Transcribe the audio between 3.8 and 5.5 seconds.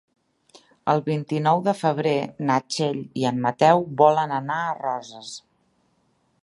volen anar a Roses.